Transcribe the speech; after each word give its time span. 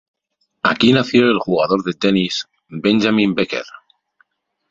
Aquí 0.69 0.93
nació 0.93 1.27
el 1.29 1.37
jugador 1.37 1.83
de 1.83 1.93
tenis 2.05 2.39
Benjamin 2.67 3.35
Becker. 3.35 3.65